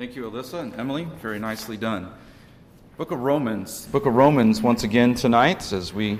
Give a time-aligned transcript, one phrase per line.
[0.00, 1.06] Thank you, Alyssa and Emily.
[1.20, 2.10] Very nicely done.
[2.96, 3.84] Book of Romans.
[3.88, 6.18] Book of Romans once again tonight, as we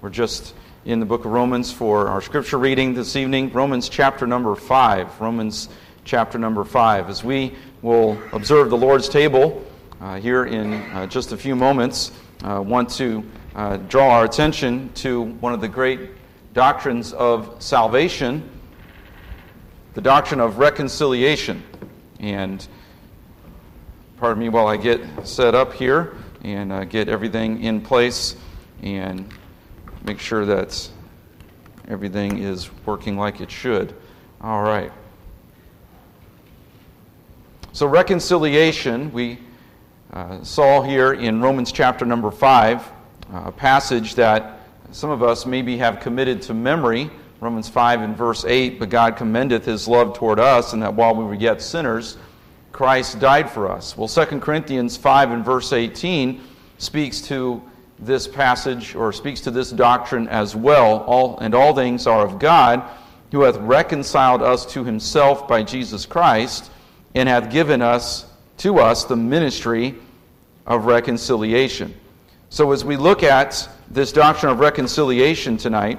[0.00, 0.52] were just
[0.84, 3.52] in the book of Romans for our scripture reading this evening.
[3.52, 5.20] Romans chapter number 5.
[5.20, 5.68] Romans
[6.04, 7.08] chapter number 5.
[7.08, 9.64] As we will observe the Lord's table
[10.00, 12.10] uh, here in uh, just a few moments,
[12.42, 13.24] uh, want to
[13.54, 16.10] uh, draw our attention to one of the great
[16.52, 18.42] doctrines of salvation,
[19.94, 21.62] the doctrine of reconciliation.
[22.18, 22.66] And
[24.20, 28.36] pardon me while I get set up here and uh, get everything in place
[28.82, 29.26] and
[30.04, 30.90] make sure that
[31.88, 33.94] everything is working like it should.
[34.42, 34.92] All right.
[37.72, 39.38] So, reconciliation, we
[40.12, 42.82] uh, saw here in Romans chapter number 5,
[43.32, 47.10] uh, a passage that some of us maybe have committed to memory.
[47.40, 51.14] Romans 5 and verse 8, but God commendeth his love toward us, and that while
[51.14, 52.18] we were yet sinners,
[52.72, 53.96] Christ died for us.
[53.96, 56.40] Well, 2 Corinthians 5 and verse 18
[56.78, 57.62] speaks to
[57.98, 61.00] this passage or speaks to this doctrine as well.
[61.04, 62.82] All, and all things are of God,
[63.32, 66.70] who hath reconciled us to himself by Jesus Christ,
[67.14, 68.26] and hath given us
[68.58, 69.94] to us the ministry
[70.66, 71.94] of reconciliation.
[72.48, 75.98] So, as we look at this doctrine of reconciliation tonight,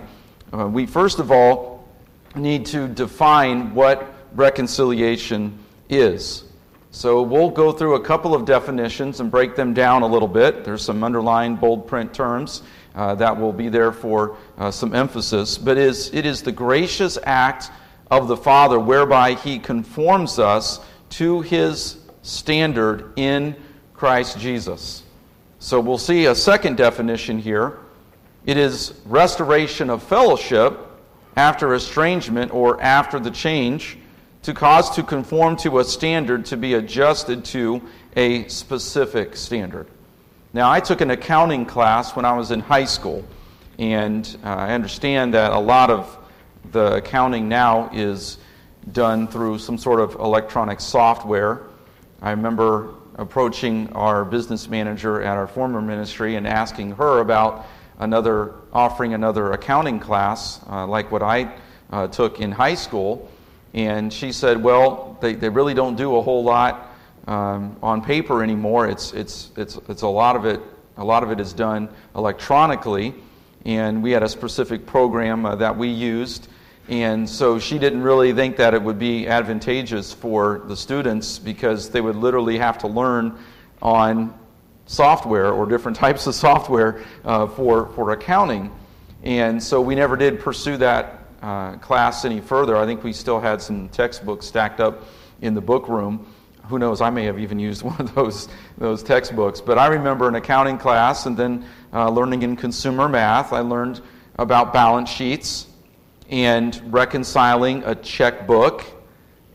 [0.53, 1.88] uh, we first of all
[2.36, 5.58] need to define what reconciliation
[5.90, 6.46] is.
[6.94, 10.66] So we'll go through a couple of definitions and break them down a little bit.
[10.66, 12.64] There's some underlined bold print terms
[12.95, 15.58] uh, that will be there for uh, some emphasis.
[15.58, 17.72] But it is, it is the gracious act
[18.12, 20.81] of the Father whereby He conforms us
[21.12, 23.56] to His standard in
[23.94, 25.03] Christ Jesus.
[25.59, 27.80] So we'll see a second definition here.
[28.45, 30.78] It is restoration of fellowship
[31.38, 33.97] after estrangement or after the change
[34.44, 37.81] to cause to conform to a standard to be adjusted to
[38.16, 39.88] a specific standard.
[40.53, 43.25] Now, I took an accounting class when I was in high school,
[43.80, 46.18] and uh, I understand that a lot of
[46.72, 48.38] the accounting now is
[48.91, 51.62] done through some sort of electronic software.
[52.22, 57.68] I remember approaching our business manager at our former ministry and asking her about
[58.00, 61.53] another offering another accounting class uh, like what I
[61.91, 63.30] uh, took in high school
[63.74, 66.92] and she said, well, they, they really don't do a whole lot
[67.28, 68.88] um, on paper anymore.
[68.88, 70.59] It's, it's, it's, it's a lot of it,
[70.98, 73.14] a lot of it is done electronically.
[73.66, 76.50] And we had a specific program uh, that we used.
[76.90, 81.90] And so she didn't really think that it would be advantageous for the students because
[81.90, 83.38] they would literally have to learn
[83.81, 84.38] on
[84.88, 88.72] software or different types of software uh, for, for accounting.
[89.24, 92.75] And so we never did pursue that uh, class any further.
[92.75, 95.03] I think we still had some textbooks stacked up
[95.41, 96.25] in the book room.
[96.66, 97.02] Who knows?
[97.02, 98.47] I may have even used one of those,
[98.78, 99.62] those textbooks.
[99.62, 104.01] But I remember an accounting class and then uh, learning in consumer math, I learned
[104.38, 105.68] about balance sheets
[106.30, 108.85] and reconciling a checkbook.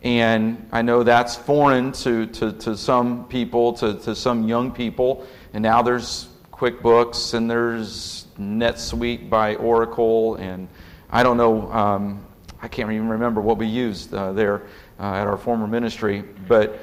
[0.02, 5.26] And I know that's foreign to, to, to some people, to, to some young people.
[5.54, 10.68] And now there's QuickBooks and there's NetSuite by Oracle and
[11.10, 12.24] I don't know, um,
[12.60, 14.62] I can't even remember what we used uh, there
[14.98, 16.80] uh, at our former ministry, but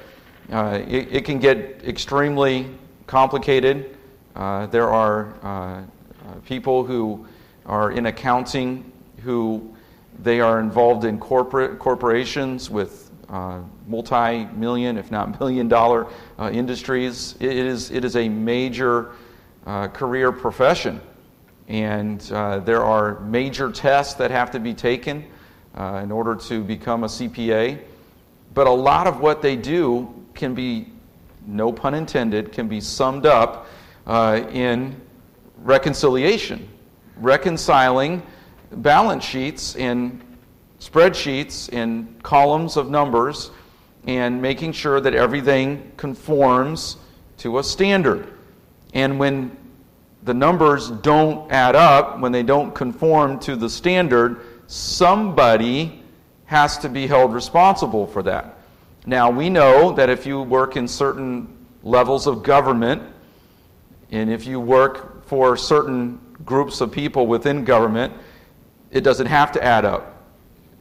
[0.52, 2.68] uh, it, it, can get extremely
[3.08, 3.98] complicated.
[4.36, 5.84] Uh, there are uh, uh,
[6.46, 7.26] people who
[7.66, 8.92] are in accounting
[9.24, 9.74] who
[10.20, 13.10] they are involved in corporate corporations with
[13.88, 16.08] multi-million, if not million-dollar
[16.52, 17.36] industries.
[17.40, 19.12] It is it is a major
[19.66, 21.02] career profession.
[21.74, 25.26] And uh, there are major tests that have to be taken
[25.74, 27.82] uh, in order to become a CPA.
[28.54, 30.90] But a lot of what they do can be,
[31.48, 33.66] no pun intended, can be summed up
[34.06, 35.02] uh, in
[35.64, 36.70] reconciliation,
[37.18, 38.22] reconciling
[38.72, 40.22] balance sheets and
[40.80, 43.50] spreadsheets and columns of numbers
[44.06, 46.98] and making sure that everything conforms
[47.38, 48.32] to a standard.
[48.94, 49.58] And when
[50.24, 56.02] the numbers don't add up, when they don't conform to the standard, somebody
[56.46, 58.58] has to be held responsible for that.
[59.06, 63.04] Now, we know that if you work in certain levels of government,
[64.12, 68.14] and if you work for certain groups of people within government,
[68.92, 70.24] it doesn't have to add up.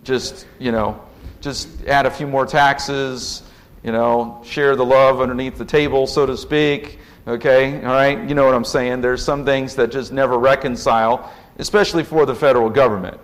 [0.04, 1.02] Just, you know,
[1.40, 3.42] just add a few more taxes,
[3.82, 7.76] you know, share the love underneath the table, so to speak Okay?
[7.84, 8.28] All right?
[8.28, 9.00] You know what I'm saying?
[9.00, 13.20] There's some things that just never reconcile, especially for the federal government.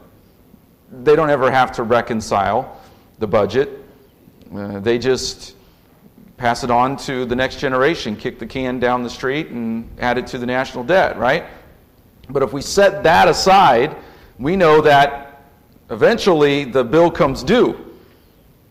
[0.91, 2.81] They don't ever have to reconcile
[3.19, 3.85] the budget.
[4.55, 5.55] Uh, they just
[6.37, 10.17] pass it on to the next generation, kick the can down the street and add
[10.17, 11.45] it to the national debt, right?
[12.31, 13.97] But if we set that aside,
[14.39, 15.43] we know that
[15.91, 17.85] eventually the bill comes due.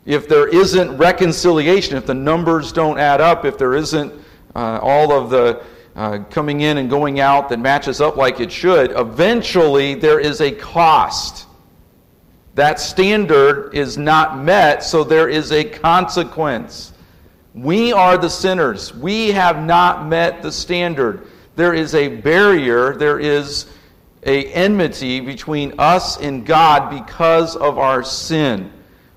[0.05, 4.13] If there isn't reconciliation, if the numbers don't add up, if there isn't
[4.57, 5.63] uh, all of the
[5.95, 10.41] uh, coming in and going out that matches up like it should, eventually there is
[10.41, 11.47] a cost.
[12.55, 16.91] That standard is not met, so there is a consequence.
[17.53, 18.93] We are the sinners.
[18.93, 21.27] We have not met the standard.
[21.55, 23.67] There is a barrier, there is
[24.23, 28.71] a enmity between us and God because of our sin.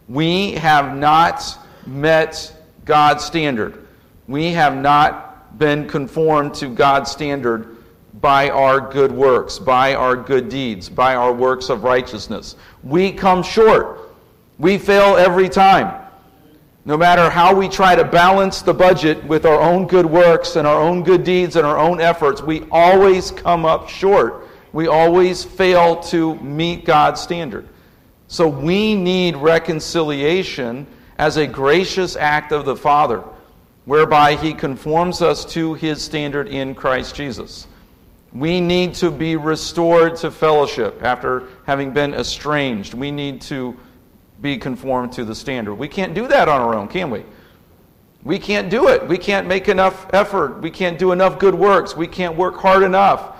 [0.06, 2.54] We have not met
[2.84, 3.86] God's standard.
[4.26, 5.29] We have not
[5.60, 7.76] been conformed to God's standard
[8.20, 12.56] by our good works, by our good deeds, by our works of righteousness.
[12.82, 14.10] We come short.
[14.58, 15.94] We fail every time.
[16.84, 20.66] No matter how we try to balance the budget with our own good works and
[20.66, 24.48] our own good deeds and our own efforts, we always come up short.
[24.72, 27.68] We always fail to meet God's standard.
[28.28, 30.86] So we need reconciliation
[31.18, 33.22] as a gracious act of the Father,
[33.90, 37.66] whereby He conforms us to His standard in Christ Jesus.
[38.32, 42.94] We need to be restored to fellowship after having been estranged.
[42.94, 43.76] We need to
[44.40, 45.74] be conformed to the standard.
[45.74, 47.24] We can't do that on our own, can we?
[48.22, 49.08] We can't do it.
[49.08, 50.62] We can't make enough effort.
[50.62, 51.96] We can't do enough good works.
[51.96, 53.38] We can't work hard enough.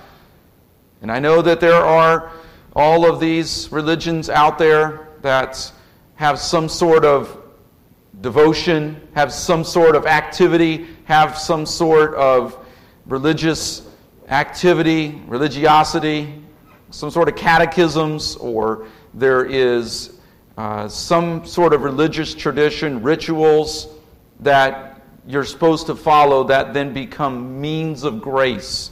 [1.01, 2.29] And I know that there are
[2.75, 5.71] all of these religions out there that
[6.15, 7.40] have some sort of
[8.21, 12.57] devotion, have some sort of activity, have some sort of
[13.05, 13.87] religious
[14.29, 16.41] activity, religiosity,
[16.91, 20.19] some sort of catechisms, or there is
[20.57, 23.87] uh, some sort of religious tradition, rituals
[24.39, 28.91] that you're supposed to follow that then become means of grace.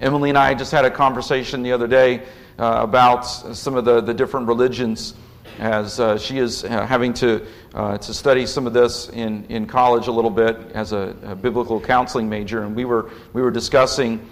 [0.00, 2.22] Emily and I just had a conversation the other day
[2.58, 5.14] uh, about some of the, the different religions
[5.58, 9.66] as uh, she is uh, having to, uh, to study some of this in, in
[9.66, 12.64] college a little bit as a, a biblical counseling major.
[12.64, 14.26] And we were, we were discussing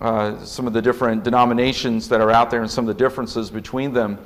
[0.00, 3.50] uh, some of the different denominations that are out there and some of the differences
[3.50, 4.18] between them.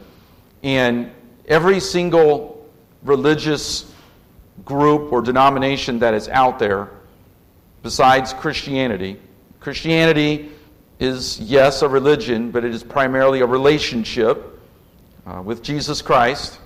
[0.62, 1.12] And
[1.46, 2.68] every single
[3.02, 3.92] religious
[4.64, 6.90] group or denomination that is out there,
[7.82, 9.20] besides Christianity,
[9.60, 10.50] Christianity
[10.98, 14.59] is, yes, a religion, but it is primarily a relationship
[15.26, 16.58] uh, with Jesus Christ.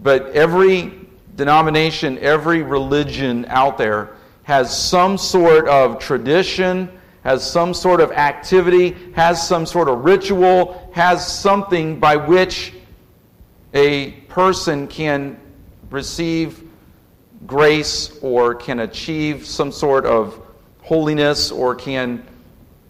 [0.00, 0.92] But every
[1.36, 6.90] denomination, every religion out there has some sort of tradition,
[7.22, 12.72] has some sort of activity, has some sort of ritual, has something by which
[13.74, 15.38] a person can
[15.90, 16.62] receive
[17.46, 20.40] grace or can achieve some sort of
[20.82, 22.26] holiness or can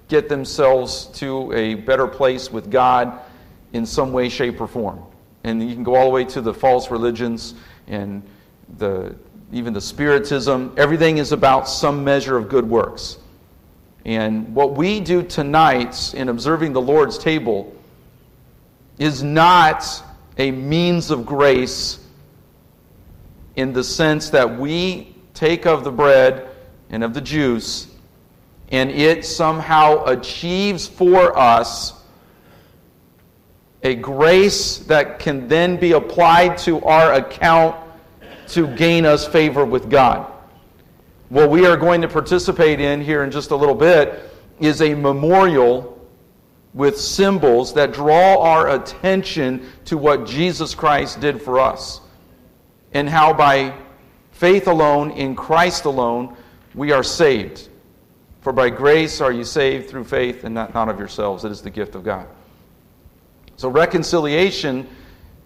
[0.08, 3.20] get themselves to a better place with God
[3.72, 5.02] in some way, shape, or form.
[5.44, 7.54] And you can go all the way to the false religions
[7.86, 8.22] and
[8.78, 9.14] the,
[9.52, 10.74] even the Spiritism.
[10.76, 13.18] Everything is about some measure of good works.
[14.04, 17.74] And what we do tonight in observing the Lord's table
[18.98, 19.84] is not
[20.38, 21.98] a means of grace
[23.56, 26.48] in the sense that we take of the bread
[26.90, 27.88] and of the juice,
[28.70, 31.97] and it somehow achieves for us
[33.82, 37.76] a grace that can then be applied to our account
[38.48, 40.30] to gain us favor with God.
[41.28, 44.94] What we are going to participate in here in just a little bit is a
[44.94, 45.94] memorial
[46.74, 52.00] with symbols that draw our attention to what Jesus Christ did for us
[52.92, 53.74] and how by
[54.32, 56.36] faith alone, in Christ alone,
[56.74, 57.68] we are saved.
[58.40, 61.44] For by grace are you saved through faith and not, not of yourselves.
[61.44, 62.26] It is the gift of God.
[63.58, 64.86] So reconciliation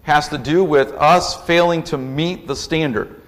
[0.03, 3.19] has to do with us failing to meet the standard.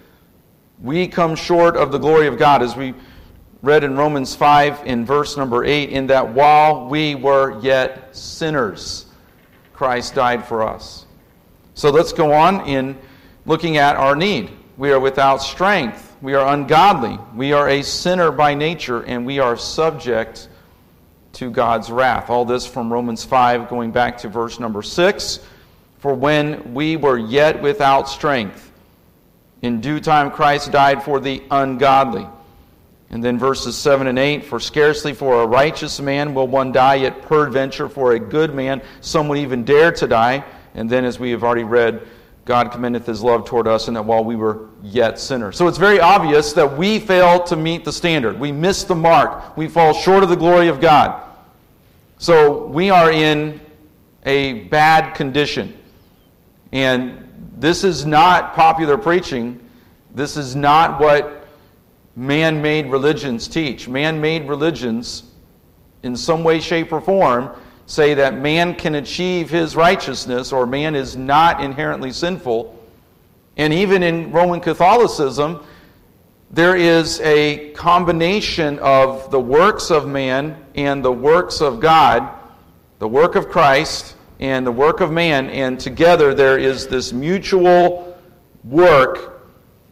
[0.80, 2.94] We come short of the glory of God as we
[3.64, 9.08] read in Romans 5 in verse number 8 in that while we were yet sinners,
[9.74, 11.08] Christ died for us.
[11.74, 12.96] So let's go on in
[13.48, 14.52] looking at our need.
[14.78, 16.16] We are without strength.
[16.22, 17.18] We are ungodly.
[17.36, 20.48] We are a sinner by nature, and we are subject
[21.36, 22.30] to God's wrath.
[22.30, 25.40] All this from Romans 5, going back to verse number 6.
[26.00, 28.72] For when we were yet without strength,
[29.62, 32.28] in due time Christ died for the ungodly.
[33.10, 36.96] And then verses 7 and 8 For scarcely for a righteous man will one die,
[36.96, 40.44] yet peradventure for a good man some would even dare to die.
[40.74, 42.06] And then, as we have already read,
[42.46, 45.58] God commendeth his love toward us, and that while we were yet sinners.
[45.58, 48.40] So it's very obvious that we fail to meet the standard.
[48.40, 49.58] We miss the mark.
[49.58, 51.25] We fall short of the glory of God.
[52.18, 53.60] So we are in
[54.26, 55.78] a bad condition.
[56.72, 59.60] And this is not popular preaching.
[60.14, 61.48] This is not what
[62.16, 63.88] man made religions teach.
[63.88, 65.24] Man made religions,
[66.04, 67.50] in some way, shape, or form,
[67.86, 72.72] say that man can achieve his righteousness or man is not inherently sinful.
[73.58, 75.64] And even in Roman Catholicism,
[76.52, 82.30] there is a combination of the works of man and the works of God,
[83.00, 88.18] the work of Christ and the work of man, and together there is this mutual
[88.64, 89.44] work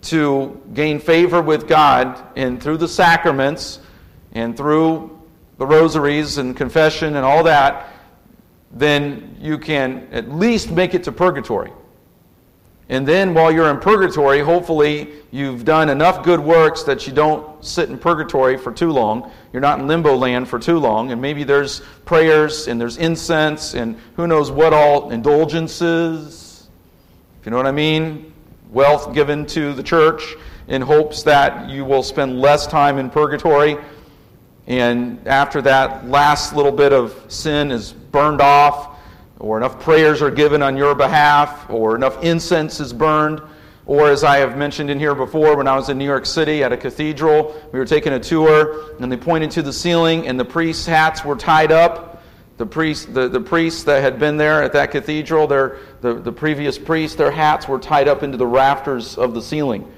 [0.03, 3.79] to gain favor with God and through the sacraments
[4.33, 5.21] and through
[5.57, 7.89] the rosaries and confession and all that,
[8.71, 11.71] then you can at least make it to purgatory.
[12.89, 17.63] And then while you're in purgatory, hopefully you've done enough good works that you don't
[17.63, 19.31] sit in purgatory for too long.
[19.53, 21.11] You're not in limbo land for too long.
[21.11, 26.67] And maybe there's prayers and there's incense and who knows what all indulgences.
[27.39, 28.33] If you know what I mean?
[28.69, 30.35] Wealth given to the church
[30.67, 33.77] in hopes that you will spend less time in purgatory.
[34.67, 38.92] And after that last little bit of sin is burned off,
[39.39, 43.41] or enough prayers are given on your behalf, or enough incense is burned,
[43.85, 46.63] or as I have mentioned in here before, when I was in New York City
[46.63, 50.39] at a cathedral, we were taking a tour, and they pointed to the ceiling, and
[50.39, 52.23] the priests' hats were tied up.
[52.57, 56.31] The priests, the, the priests that had been there at that cathedral, their, the, the
[56.31, 59.91] previous priests, their hats were tied up into the rafters of the ceiling.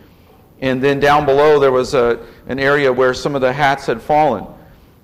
[0.61, 4.01] And then down below, there was a, an area where some of the hats had
[4.01, 4.47] fallen.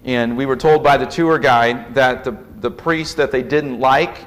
[0.05, 3.79] And we were told by the tour guide that the, the priests that they didn't
[3.79, 4.25] like,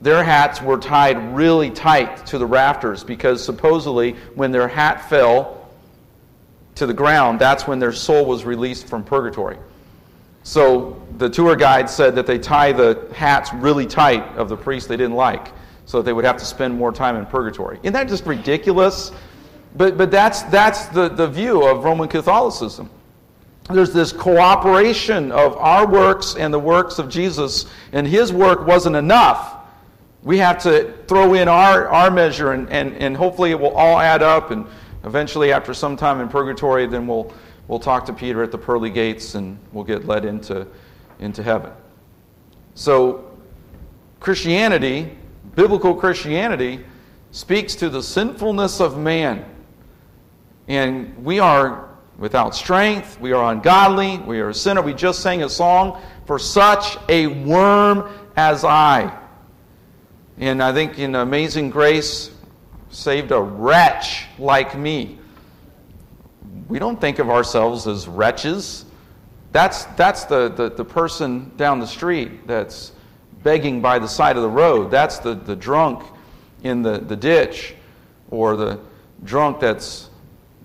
[0.00, 5.70] their hats were tied really tight to the rafters because supposedly when their hat fell
[6.74, 9.56] to the ground, that's when their soul was released from purgatory.
[10.42, 14.86] So the tour guide said that they tie the hats really tight of the priests
[14.86, 15.48] they didn't like
[15.86, 17.78] so that they would have to spend more time in purgatory.
[17.82, 19.10] Isn't that just ridiculous?
[19.74, 22.90] But, but that's, that's the, the view of Roman Catholicism
[23.70, 28.96] there's this cooperation of our works and the works of Jesus, and his work wasn't
[28.96, 29.56] enough.
[30.22, 33.98] We have to throw in our, our measure, and, and, and hopefully it will all
[33.98, 34.50] add up.
[34.50, 34.66] And
[35.04, 37.32] eventually, after some time in purgatory, then we'll,
[37.68, 40.66] we'll talk to Peter at the pearly gates and we'll get led into,
[41.18, 41.72] into heaven.
[42.74, 43.30] So,
[44.20, 45.16] Christianity,
[45.54, 46.84] biblical Christianity,
[47.30, 49.44] speaks to the sinfulness of man.
[50.68, 53.20] And we are without strength.
[53.20, 54.18] We are ungodly.
[54.18, 54.82] We are a sinner.
[54.82, 59.18] We just sang a song for such a worm as I.
[60.38, 62.30] And I think in Amazing Grace,
[62.90, 65.18] saved a wretch like me.
[66.68, 68.84] We don't think of ourselves as wretches.
[69.52, 72.92] That's, that's the, the, the person down the street that's
[73.42, 74.90] begging by the side of the road.
[74.90, 76.04] That's the, the drunk
[76.62, 77.74] in the, the ditch
[78.30, 78.80] or the
[79.24, 80.08] drunk that's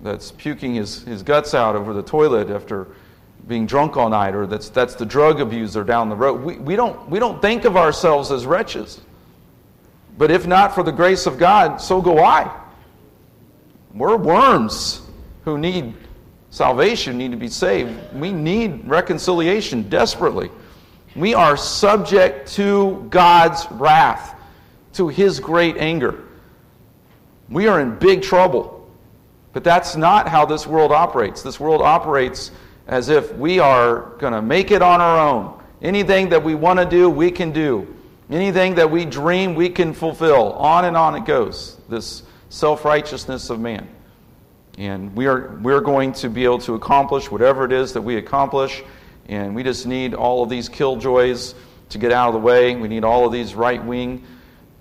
[0.04, 2.88] that's puking his, his guts out over the toilet after
[3.48, 6.42] being drunk all night, or that's, that's the drug abuser down the road.
[6.42, 9.02] We, we, don't, we don't think of ourselves as wretches.
[10.18, 12.54] But if not for the grace of God, so go I.
[13.94, 15.02] We're worms
[15.46, 15.94] who need
[16.52, 18.14] salvation, need to be saved.
[18.14, 20.52] We need reconciliation desperately.
[21.16, 24.36] We are subject to God's wrath,
[24.94, 26.24] to His great anger.
[27.50, 28.79] We are in big trouble.
[29.54, 31.42] But that's not how this world operates.
[31.42, 32.52] This world operates
[32.88, 35.62] as if we are going to make it on our own.
[35.82, 37.96] Anything that we want to do, we can do.
[38.30, 40.54] Anything that we dream, we can fulfill.
[40.54, 41.78] On and on it goes.
[41.90, 43.88] This self righteousness of man.
[44.78, 48.18] And we are, we're going to be able to accomplish whatever it is that we
[48.18, 48.84] accomplish.
[49.28, 51.56] And we just need all of these killjoys
[51.90, 52.76] to get out of the way.
[52.76, 54.24] We need all of these right wing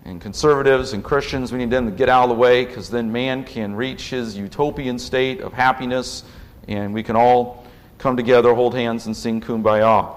[0.05, 3.13] and conservatives and Christians, we need them to get out of the way because then
[3.13, 6.25] man can reach his utopian state of happiness
[6.67, 7.67] and we can all
[7.99, 10.15] come together, hold hands, and sing kumbaya.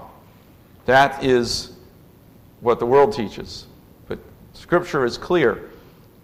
[0.86, 1.72] That is
[2.60, 3.66] what the world teaches.
[4.06, 4.18] But
[4.52, 5.70] Scripture is clear.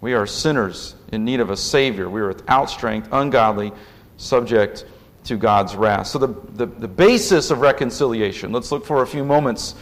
[0.01, 2.09] We are sinners in need of a Savior.
[2.09, 3.71] We are without strength, ungodly,
[4.17, 4.85] subject
[5.25, 6.07] to God's wrath.
[6.07, 9.75] So, the, the, the basis of reconciliation, let's look for a few moments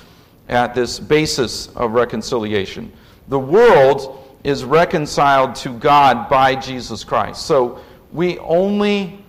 [0.50, 2.92] at this basis of reconciliation
[3.28, 7.46] the world is reconciled to God by Jesus Christ.
[7.46, 7.82] So
[8.12, 9.24] we only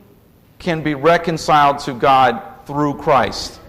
[0.58, 3.60] can be reconciled to God through Christ.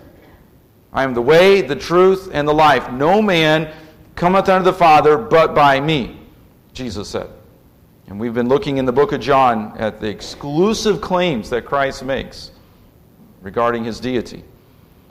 [0.91, 2.91] I am the way, the truth, and the life.
[2.91, 3.73] No man
[4.15, 6.19] cometh unto the Father but by me,
[6.73, 7.29] Jesus said.
[8.07, 12.03] And we've been looking in the book of John at the exclusive claims that Christ
[12.03, 12.51] makes
[13.41, 14.43] regarding his deity.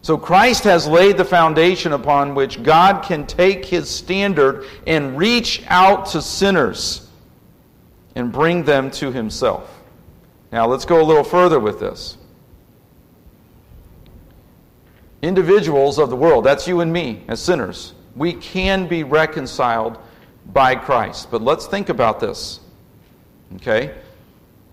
[0.03, 5.63] So Christ has laid the foundation upon which God can take his standard and reach
[5.67, 7.09] out to sinners
[8.15, 9.83] and bring them to himself.
[10.51, 12.17] Now let's go a little further with this.
[15.21, 19.99] Individuals of the world, that's you and me as sinners, we can be reconciled
[20.53, 21.31] by Christ.
[21.31, 22.61] But let's think about this.
[23.57, 23.95] Okay?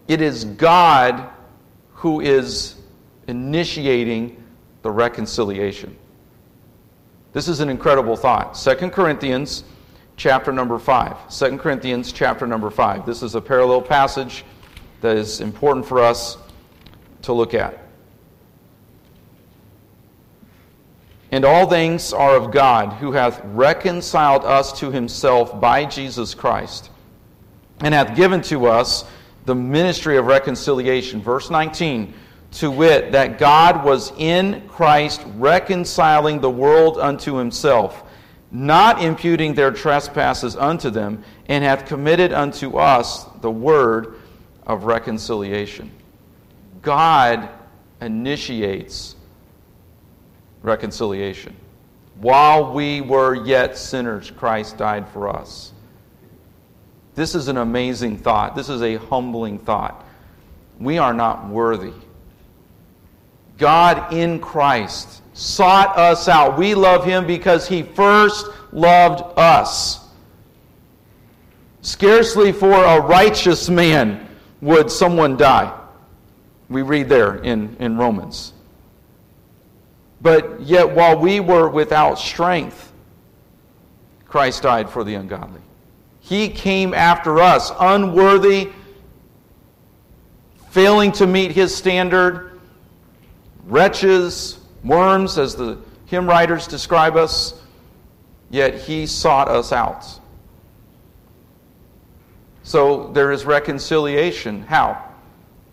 [0.08, 1.30] It is God
[1.94, 2.76] who is
[3.28, 4.44] initiating
[4.86, 5.98] the reconciliation.
[7.34, 8.54] This is an incredible thought.
[8.54, 9.64] 2 Corinthians
[10.16, 11.28] chapter number 5.
[11.36, 13.04] 2 Corinthians chapter number 5.
[13.04, 14.46] This is a parallel passage
[15.02, 16.38] that is important for us
[17.24, 17.80] to look at.
[21.32, 26.92] And all things are of God, who hath reconciled us to himself by Jesus Christ,
[27.80, 29.04] and hath given to us
[29.46, 31.24] the ministry of reconciliation.
[31.24, 32.14] Verse 19
[32.56, 38.04] to wit, that God was in Christ reconciling the world unto himself,
[38.50, 44.20] not imputing their trespasses unto them, and hath committed unto us the word
[44.66, 45.92] of reconciliation.
[46.82, 47.50] God
[48.00, 49.16] initiates
[50.62, 51.56] reconciliation.
[52.22, 55.74] While we were yet sinners, Christ died for us.
[57.16, 58.56] This is an amazing thought.
[58.56, 60.06] This is a humbling thought.
[60.80, 61.94] We are not worthy.
[63.58, 66.58] God in Christ sought us out.
[66.58, 70.08] We love him because he first loved us.
[71.82, 74.28] Scarcely for a righteous man
[74.62, 75.78] would someone die.
[76.70, 78.54] We read there in, in Romans.
[80.22, 82.92] But yet, while we were without strength,
[84.26, 85.62] Christ died for the ungodly.
[86.22, 88.72] He came after us, unworthy,
[90.72, 92.55] failing to meet his standard
[93.66, 97.62] wretches, worms, as the hymn writers describe us,
[98.50, 100.06] yet he sought us out.
[102.64, 104.64] So there is reconciliation.
[104.64, 105.02] How?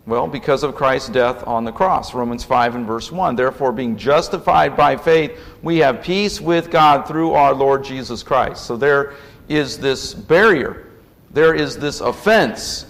[0.05, 2.13] Well, because of Christ's death on the cross.
[2.13, 3.35] Romans 5 and verse 1.
[3.35, 8.65] Therefore, being justified by faith, we have peace with God through our Lord Jesus Christ.
[8.65, 9.13] So there
[9.47, 10.87] is this barrier,
[11.31, 12.85] there is this offense,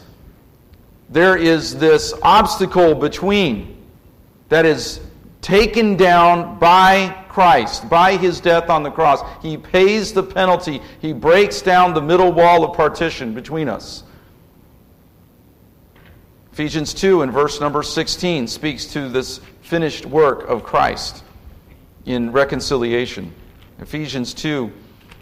[1.09, 3.72] there is this obstacle between
[4.53, 4.99] that is
[5.41, 9.19] taken down by Christ, by his death on the cross.
[9.41, 14.03] He pays the penalty, he breaks down the middle wall of partition between us.
[16.51, 21.23] Ephesians 2 and verse number 16 speaks to this finished work of Christ
[22.05, 23.33] in reconciliation.
[23.79, 24.71] Ephesians 2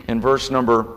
[0.10, 0.88] and verse number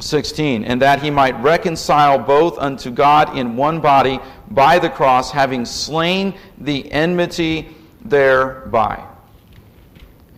[0.00, 5.30] 16, and that he might reconcile both unto God in one body by the cross,
[5.30, 9.04] having slain the enmity thereby.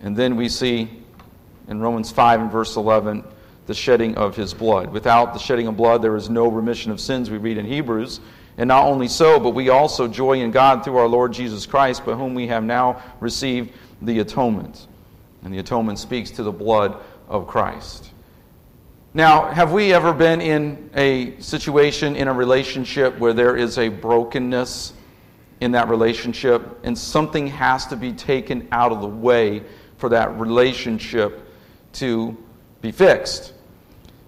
[0.02, 0.88] And then we see
[1.68, 3.24] in Romans 5 and verse 11
[3.66, 4.92] the shedding of his blood.
[4.92, 8.20] Without the shedding of blood, there is no remission of sins, we read in Hebrews.
[8.58, 12.06] And not only so, but we also joy in God through our Lord Jesus Christ,
[12.06, 14.86] by whom we have now received the atonement.
[15.42, 16.96] And the atonement speaks to the blood
[17.28, 18.12] of Christ.
[19.16, 23.88] Now, have we ever been in a situation, in a relationship, where there is a
[23.88, 24.92] brokenness
[25.62, 29.62] in that relationship and something has to be taken out of the way
[29.96, 31.48] for that relationship
[31.94, 32.36] to
[32.82, 33.54] be fixed?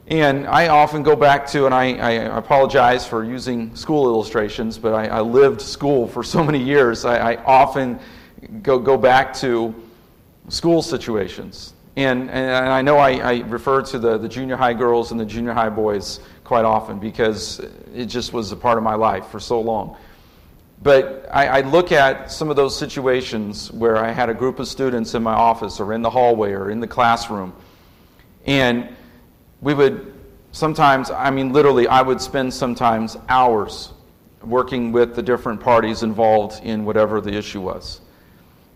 [0.06, 4.94] And I often go back to, and I, I apologize for using school illustrations, but
[4.94, 7.04] I, I, lived school for so many years.
[7.04, 8.00] I, I often
[8.62, 9.74] go, go back to
[10.48, 15.10] school situations and, and I know I, I, refer to the, the junior high girls
[15.10, 17.60] and the junior high boys quite often because
[17.92, 19.96] it just was a part of my life for so long.
[20.80, 24.68] But I, I look at some of those situations where I had a group of
[24.68, 27.52] students in my office or in the hallway or in the classroom.
[28.46, 28.94] And
[29.60, 30.14] we would
[30.52, 33.92] sometimes, I mean, literally, I would spend sometimes hours
[34.42, 38.00] working with the different parties involved in whatever the issue was.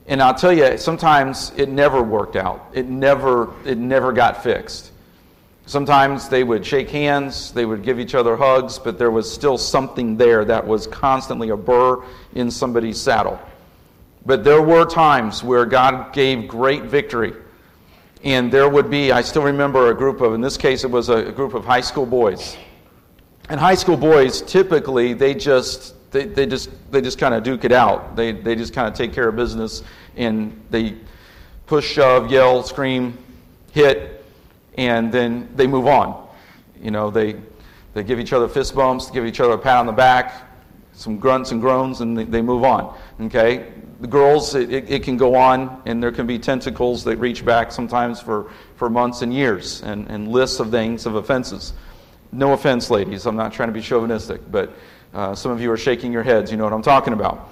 [0.06, 2.70] And I'll tell you, sometimes it never worked out.
[2.72, 4.92] It never, it never got fixed.
[5.66, 9.56] Sometimes they would shake hands, they would give each other hugs, but there was still
[9.56, 12.02] something there that was constantly a burr
[12.34, 13.40] in somebody's saddle.
[14.26, 17.34] But there were times where God gave great victory.
[18.24, 21.08] And there would be, I still remember a group of, in this case, it was
[21.08, 22.56] a group of high school boys.
[23.48, 27.64] And high school boys, typically, they just, they, they just they just kind of duke
[27.64, 28.14] it out.
[28.14, 29.82] They they just kind of take care of business
[30.16, 30.96] and they
[31.66, 33.18] push, shove, yell, scream,
[33.72, 34.24] hit,
[34.78, 36.28] and then they move on.
[36.80, 37.36] You know they
[37.94, 40.48] They give each other fist bumps, give each other a pat on the back,
[40.92, 42.96] some grunts and groans, and they, they move on.
[43.20, 43.72] Okay?
[44.00, 47.44] The girls, it, it, it, can go on, and there can be tentacles that reach
[47.44, 51.72] back sometimes for, for months and years, and, and lists of things of offenses.
[52.32, 54.72] No offense, ladies, I'm not trying to be chauvinistic, but
[55.14, 57.50] uh, some of you are shaking your heads, you know what I'm talking about.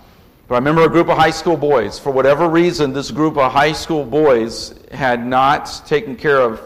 [0.48, 1.98] But I remember a group of high school boys.
[1.98, 6.60] For whatever reason, this group of high school boys had not taken care of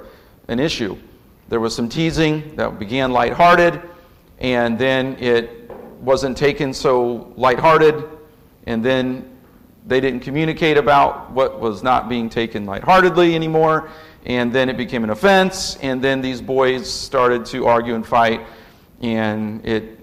[0.48, 0.96] an issue.
[1.48, 3.82] There was some teasing that began lighthearted,
[4.38, 8.04] and then it wasn't taken so lighthearted,
[8.66, 9.30] and then
[9.86, 13.90] they didn't communicate about what was not being taken lightheartedly anymore,
[14.24, 18.40] and then it became an offense, and then these boys started to argue and fight,
[19.02, 20.00] and it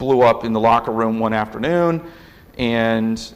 [0.00, 2.02] blew up in the locker room one afternoon
[2.58, 3.34] and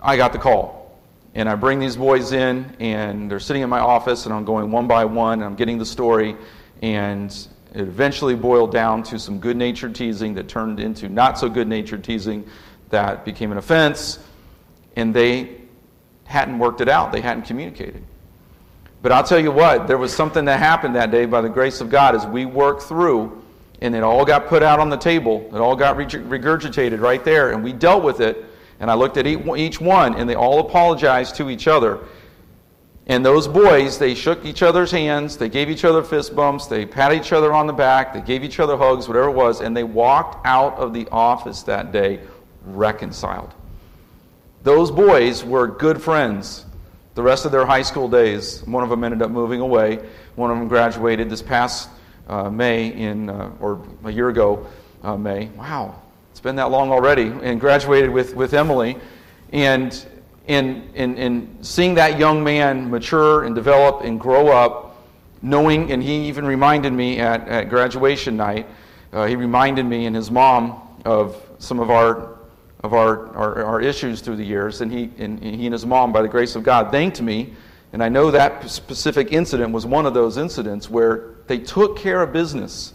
[0.00, 0.98] I got the call.
[1.34, 4.72] And I bring these boys in, and they're sitting in my office, and I'm going
[4.72, 6.36] one by one, and I'm getting the story.
[6.82, 7.30] And
[7.72, 11.68] it eventually boiled down to some good natured teasing that turned into not so good
[11.68, 12.44] natured teasing
[12.88, 14.18] that became an offense.
[14.96, 15.60] And they
[16.24, 18.02] hadn't worked it out, they hadn't communicated.
[19.02, 21.80] But I'll tell you what, there was something that happened that day by the grace
[21.80, 23.40] of God as we worked through
[23.80, 25.48] and it all got put out on the table.
[25.54, 28.44] It all got regurgitated right there, and we dealt with it.
[28.78, 32.00] And I looked at each one, and they all apologized to each other.
[33.06, 36.86] And those boys, they shook each other's hands, they gave each other fist bumps, they
[36.86, 39.76] patted each other on the back, they gave each other hugs, whatever it was, and
[39.76, 42.20] they walked out of the office that day
[42.64, 43.52] reconciled.
[44.62, 46.66] Those boys were good friends
[47.14, 48.62] the rest of their high school days.
[48.62, 49.98] One of them ended up moving away,
[50.36, 51.90] one of them graduated this past
[52.50, 54.66] May in, uh, or a year ago,
[55.02, 55.46] uh, May.
[55.56, 57.32] Wow, it's been that long already.
[57.42, 58.96] And graduated with, with Emily.
[59.52, 60.06] And,
[60.46, 64.96] and, and, and seeing that young man mature and develop and grow up,
[65.42, 68.66] knowing, and he even reminded me at, at graduation night,
[69.12, 72.36] uh, he reminded me and his mom of some of our
[72.82, 76.12] of our, our, our, issues through the years, and he, and he and his mom,
[76.12, 77.52] by the grace of God, thanked me.
[77.92, 82.22] And I know that specific incident was one of those incidents where they took care
[82.22, 82.92] of business.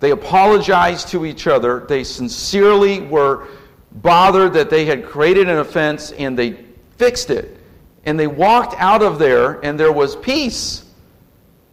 [0.00, 1.80] They apologized to each other.
[1.88, 3.48] They sincerely were
[3.92, 6.64] bothered that they had created an offense and they
[6.98, 7.58] fixed it.
[8.04, 10.84] And they walked out of there and there was peace.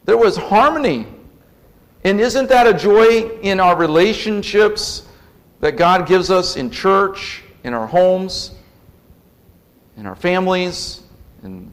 [0.05, 1.07] There was harmony.
[2.05, 5.05] And isn't that a joy in our relationships
[5.59, 8.51] that God gives us in church, in our homes,
[9.95, 11.03] in our families,
[11.43, 11.71] and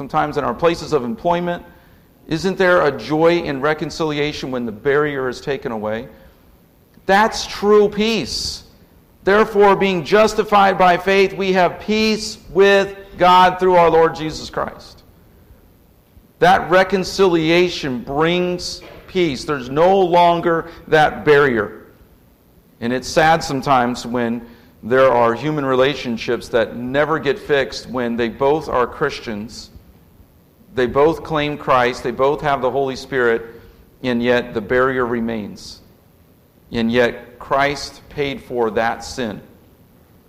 [0.00, 1.62] sometimes in our places of employment?
[2.26, 6.08] Isn't there a joy in reconciliation when the barrier is taken away?
[7.04, 8.64] That's true peace.
[9.24, 15.02] Therefore, being justified by faith, we have peace with God through our Lord Jesus Christ.
[16.38, 19.44] That reconciliation brings peace.
[19.44, 21.88] There's no longer that barrier.
[22.80, 24.48] And it's sad sometimes when
[24.82, 29.70] there are human relationships that never get fixed when they both are Christians
[30.74, 33.60] they both claim Christ, they both have the Holy Spirit,
[34.02, 35.80] and yet the barrier remains.
[36.72, 39.40] And yet Christ paid for that sin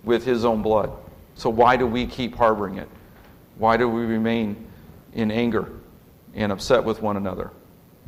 [0.02, 0.90] with his own blood.
[1.34, 2.88] So why do we keep harboring it?
[3.58, 4.66] Why do we remain
[5.12, 5.70] in anger
[6.34, 7.50] and upset with one another?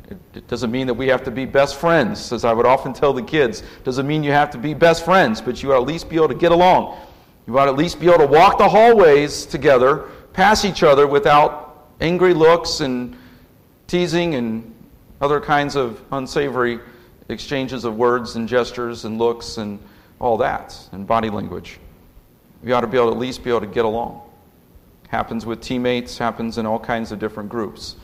[0.09, 3.13] It, doesn't mean that we have to be best friends, as I would often tell
[3.13, 3.61] the kids.
[3.61, 6.15] It doesn't mean you have to be best friends, but you ought at least be
[6.17, 6.99] able to get along.
[7.47, 11.64] You ought at least be able to walk the hallways together, pass each other without
[12.01, 13.15] angry looks and
[13.87, 14.73] teasing and
[15.21, 16.79] other kinds of unsavory
[17.29, 19.79] exchanges of words and gestures and looks and
[20.19, 21.79] all that and body language.
[22.63, 24.21] We ought to be able to at least be able to get along.
[25.07, 27.95] Happens with teammates, happens in all kinds of different groups.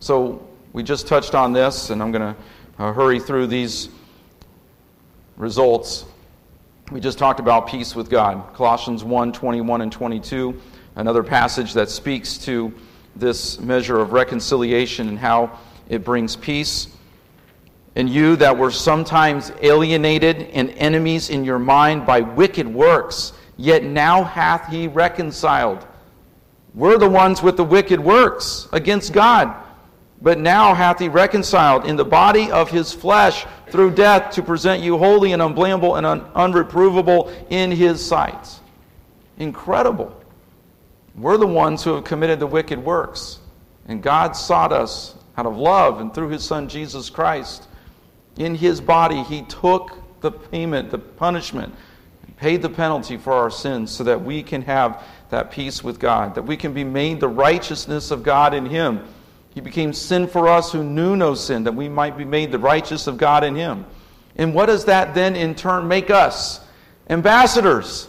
[0.00, 2.40] So we just touched on this, and I'm going to
[2.78, 3.88] uh, hurry through these
[5.36, 6.04] results.
[6.92, 8.54] We just talked about peace with God.
[8.54, 10.60] Colossians 1 21 and 22,
[10.94, 12.72] another passage that speaks to
[13.16, 16.88] this measure of reconciliation and how it brings peace.
[17.94, 23.84] And you that were sometimes alienated and enemies in your mind by wicked works, yet
[23.84, 25.86] now hath he reconciled.
[26.74, 29.62] We're the ones with the wicked works against God.
[30.20, 34.82] But now hath he reconciled in the body of his flesh through death to present
[34.82, 38.60] you holy and unblameable and un- unreprovable in his sight.
[39.38, 40.14] Incredible.
[41.16, 43.38] We're the ones who have committed the wicked works.
[43.88, 47.68] And God sought us out of love and through his Son Jesus Christ.
[48.36, 51.74] In his body, he took the payment, the punishment,
[52.36, 56.34] paid the penalty for our sins so that we can have that peace with God,
[56.34, 59.02] that we can be made the righteousness of God in him.
[59.54, 62.58] He became sin for us who knew no sin, that we might be made the
[62.58, 63.86] righteous of God in him.
[64.36, 66.60] And what does that then in turn make us?
[67.08, 68.08] Ambassadors.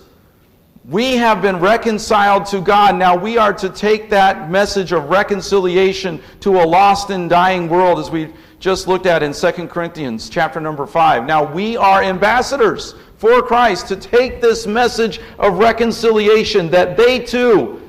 [0.90, 2.96] We have been reconciled to God.
[2.96, 8.00] Now we are to take that message of reconciliation to a lost and dying world
[8.00, 11.26] as we just looked at in 2 Corinthians chapter number 5.
[11.26, 17.82] Now we are ambassadors for Christ to take this message of reconciliation that they too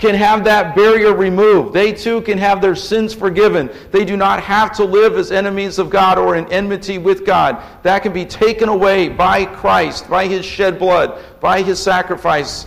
[0.00, 1.74] can have that barrier removed.
[1.74, 3.70] They too can have their sins forgiven.
[3.90, 7.62] They do not have to live as enemies of God or in enmity with God.
[7.82, 12.66] That can be taken away by Christ, by his shed blood, by his sacrifice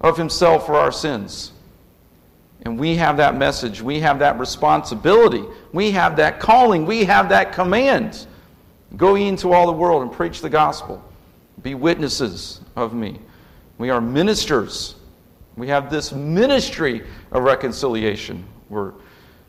[0.00, 1.52] of himself for our sins.
[2.62, 3.82] And we have that message.
[3.82, 5.44] We have that responsibility.
[5.74, 6.86] We have that calling.
[6.86, 8.26] We have that command.
[8.96, 11.04] Go ye into all the world and preach the gospel.
[11.62, 13.18] Be witnesses of me.
[13.76, 14.94] We are ministers
[15.56, 18.92] we have this ministry of reconciliation, we're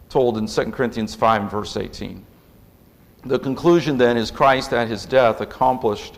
[0.09, 2.25] told in 2 Corinthians 5 verse 18.
[3.25, 6.17] The conclusion then is Christ at his death accomplished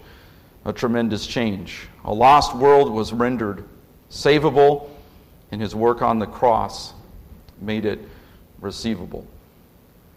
[0.65, 1.87] a tremendous change.
[2.03, 3.63] A lost world was rendered
[4.09, 4.89] savable,
[5.51, 6.93] and his work on the cross
[7.61, 7.99] made it
[8.59, 9.25] receivable.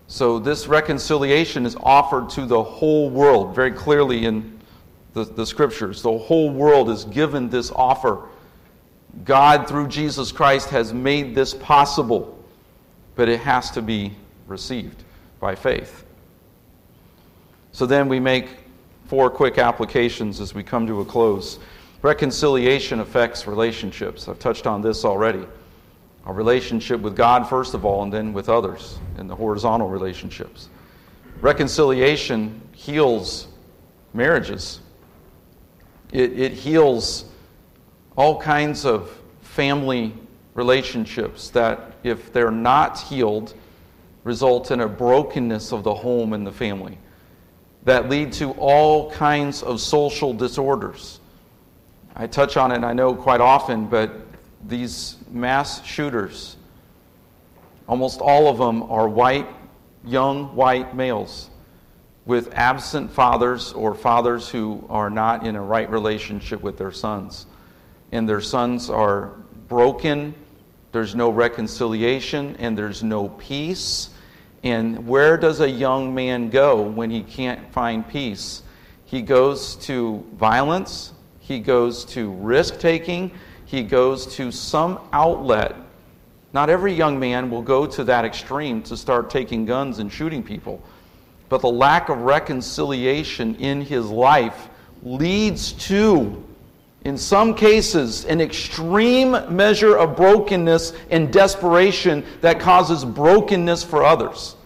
[0.07, 4.59] So, this reconciliation is offered to the whole world, very clearly in
[5.13, 6.01] the, the scriptures.
[6.01, 8.23] The whole world is given this offer
[9.25, 12.39] God, through Jesus Christ, has made this possible,
[13.15, 14.13] but it has to be
[14.47, 15.03] received
[15.41, 16.05] by faith.
[17.73, 18.49] So then we make
[19.07, 21.59] four quick applications as we come to a close.
[22.03, 24.29] Reconciliation affects relationships.
[24.29, 25.47] I've touched on this already.
[26.27, 30.69] Our relationship with God, first of all, and then with others in the horizontal relationships.
[31.41, 33.49] Reconciliation heals
[34.15, 34.81] marriages,
[36.13, 37.27] it, it heals
[38.19, 40.13] all kinds of family
[40.55, 43.55] relationships that, if they're not healed,
[44.25, 46.99] result in a brokenness of the home and the family
[47.85, 51.21] that lead to all kinds of social disorders.
[52.17, 54.11] I touch on it, I know quite often, but
[54.67, 56.57] these mass shooters,
[57.87, 59.47] almost all of them are white,
[60.05, 61.51] young white males
[62.27, 67.47] with absent fathers or fathers who are not in a right relationship with their sons
[68.13, 69.33] and their sons are
[69.69, 70.35] broken,
[70.93, 74.11] there's no reconciliation, and there's no peace.
[74.63, 78.63] And where does a young man go when he can't find peace?
[79.05, 83.31] He goes to violence, he goes to risk taking,
[83.65, 85.77] he goes to some outlet.
[86.53, 90.43] Not every young man will go to that extreme to start taking guns and shooting
[90.43, 90.83] people.
[91.49, 94.69] But the lack of reconciliation in his life
[95.03, 96.43] leads to
[97.05, 104.57] in some cases, an extreme measure of brokenness and desperation that causes brokenness for others.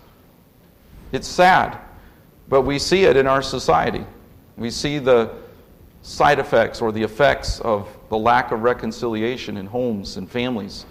[1.12, 1.78] It's sad,
[2.48, 4.04] but we see it in our society.
[4.56, 5.30] We see the
[6.00, 10.86] side effects or the effects of the lack of reconciliation in homes and families.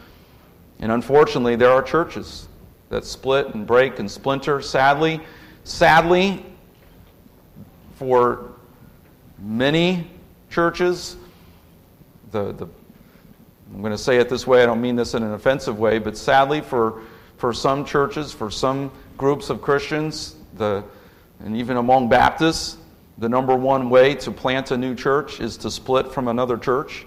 [0.79, 2.47] And unfortunately, there are churches
[2.89, 4.61] that split and break and splinter.
[4.61, 5.21] Sadly,
[5.63, 6.45] sadly,
[7.95, 8.51] for
[9.39, 10.07] many
[10.49, 11.17] churches,
[12.31, 12.67] the, the
[13.73, 15.97] I'm going to say it this way, I don't mean this in an offensive way,
[15.97, 17.01] but sadly for,
[17.37, 20.83] for some churches, for some groups of Christians, the,
[21.39, 22.77] and even among Baptists,
[23.17, 27.05] the number one way to plant a new church is to split from another church,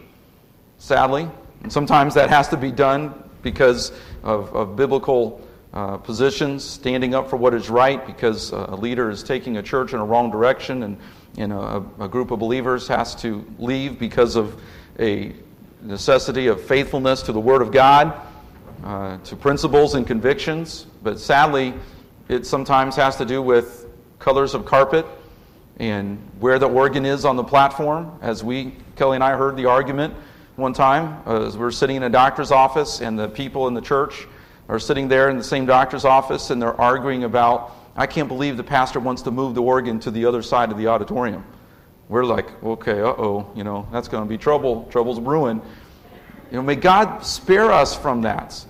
[0.78, 1.28] sadly.
[1.62, 7.28] And sometimes that has to be done because of, of biblical uh, positions, standing up
[7.28, 10.84] for what is right, because a leader is taking a church in a wrong direction,
[10.84, 10.96] and,
[11.36, 14.62] and a, a group of believers has to leave because of
[14.98, 15.34] a
[15.82, 18.20] necessity of faithfulness to the Word of God,
[18.84, 21.74] uh, to principles and convictions, but sadly,
[22.28, 23.86] it sometimes has to do with
[24.18, 25.06] colors of carpet
[25.78, 28.16] and where the organ is on the platform.
[28.22, 30.14] As we, Kelly and I, heard the argument
[30.56, 33.74] one time uh, as we were sitting in a doctor's office, and the people in
[33.74, 34.26] the church
[34.68, 38.56] are sitting there in the same doctor's office, and they're arguing about, I can't believe
[38.56, 41.44] the pastor wants to move the organ to the other side of the auditorium
[42.08, 44.86] we're like, okay, uh oh, you know, that's going to be trouble.
[44.90, 45.60] Trouble's brewing.
[46.50, 48.64] You know, may God spare us from that.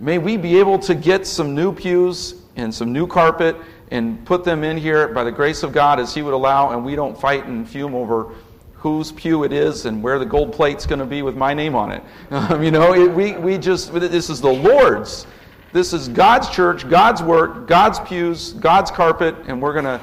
[0.00, 3.56] May we be able to get some new pews and some new carpet
[3.90, 6.84] and put them in here by the grace of God as He would allow, and
[6.84, 8.34] we don't fight and fume over
[8.74, 11.74] whose pew it is and where the gold plate's going to be with my name
[11.74, 12.02] on it.
[12.30, 15.26] Um, you know, it, we, we just, this is the Lord's.
[15.72, 20.00] This is God's church, God's work, God's pews, God's carpet, and we're going to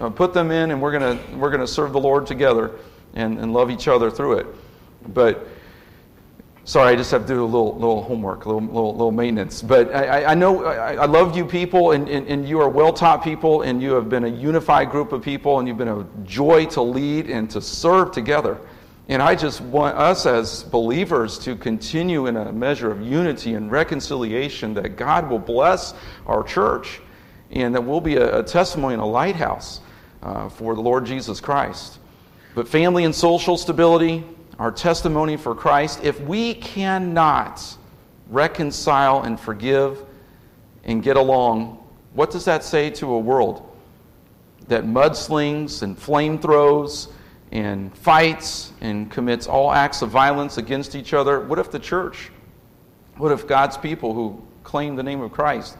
[0.00, 2.72] uh, put them in, and we're going to we're going to serve the Lord together
[3.14, 4.46] and, and love each other through it.
[5.08, 5.46] But
[6.68, 9.62] Sorry, I just have to do a little, little homework, a little, little, little maintenance.
[9.62, 12.92] But I, I know I, I love you people, and, and, and you are well
[12.92, 16.06] taught people, and you have been a unified group of people, and you've been a
[16.26, 18.58] joy to lead and to serve together.
[19.08, 23.70] And I just want us as believers to continue in a measure of unity and
[23.70, 25.94] reconciliation that God will bless
[26.26, 27.00] our church
[27.50, 29.80] and that we'll be a, a testimony and a lighthouse
[30.22, 31.98] uh, for the Lord Jesus Christ.
[32.54, 34.24] But family and social stability,
[34.58, 37.62] our testimony for Christ, if we cannot
[38.28, 40.04] reconcile and forgive
[40.84, 43.64] and get along, what does that say to a world
[44.66, 47.10] that mudslings and flamethrowers
[47.52, 51.40] and fights and commits all acts of violence against each other?
[51.40, 52.30] What if the church,
[53.16, 55.76] what if God's people who claim the name of Christ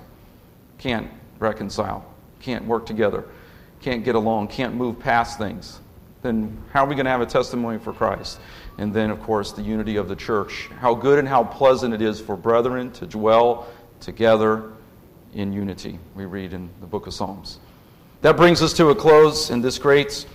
[0.79, 2.05] can't reconcile,
[2.40, 3.24] can't work together,
[3.80, 5.80] can't get along, can't move past things?
[6.22, 8.40] Then how are we going to have a testimony for Christ?
[8.78, 10.68] And then, of course, the unity of the church.
[10.80, 13.68] How good and how pleasant it is for brethren to dwell
[14.00, 14.72] together
[15.34, 17.58] in unity, we read in the book of Psalms.
[18.22, 20.26] That brings us to a close in this great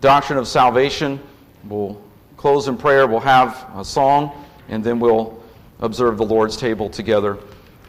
[0.00, 1.20] doctrine of salvation.
[1.64, 2.02] We'll
[2.36, 5.42] close in prayer, we'll have a song, and then we'll
[5.80, 7.38] observe the Lord's table together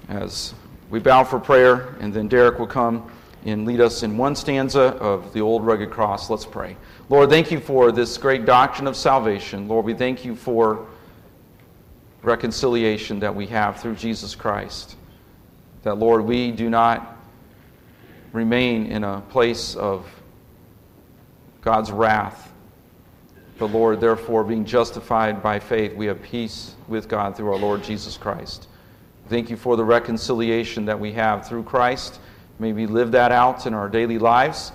[0.10, 0.54] as
[0.90, 3.12] we bow for prayer, and then Derek will come
[3.46, 6.30] and lead us in one stanza of the old rugged cross.
[6.30, 6.76] Let's pray.
[7.10, 9.68] Lord, thank you for this great doctrine of salvation.
[9.68, 10.86] Lord, we thank you for
[12.22, 14.96] reconciliation that we have through Jesus Christ.
[15.84, 17.18] That, Lord, we do not
[18.34, 20.06] remain in a place of
[21.62, 22.52] God's wrath.
[23.58, 27.84] But, Lord, therefore, being justified by faith, we have peace with God through our Lord
[27.84, 28.68] Jesus Christ.
[29.28, 32.20] Thank you for the reconciliation that we have through Christ.
[32.60, 34.72] May we live that out in our daily lives.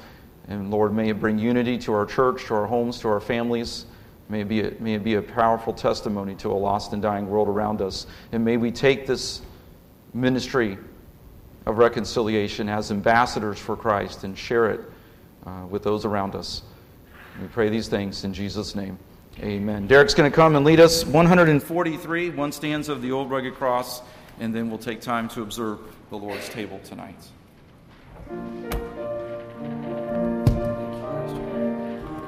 [0.49, 3.87] And Lord, may it bring unity to our church, to our homes, to our families.
[4.29, 7.29] May it, be a, may it be a powerful testimony to a lost and dying
[7.29, 8.07] world around us.
[8.33, 9.42] And may we take this
[10.14, 10.79] ministry
[11.66, 14.81] of reconciliation as ambassadors for Christ and share it
[15.47, 16.62] uh, with those around us.
[17.40, 18.99] We pray these things in Jesus' name.
[19.40, 19.87] Amen.
[19.87, 24.01] Derek's going to come and lead us 143, one stanza of the old rugged cross,
[24.38, 27.18] and then we'll take time to observe the Lord's table tonight.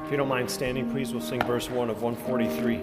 [0.05, 2.81] If you don't mind standing, please, we'll sing verse 1 of 143.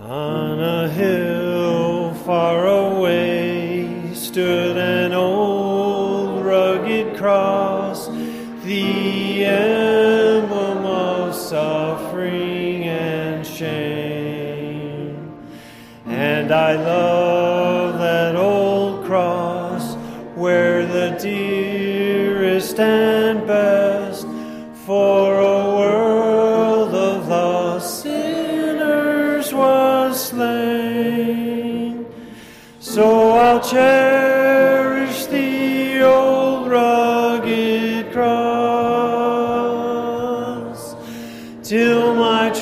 [0.00, 8.08] On a hill far away stood an old rugged cross,
[8.64, 15.32] the emblem of suffering and shame.
[16.06, 17.35] And I love
[22.76, 23.15] dearest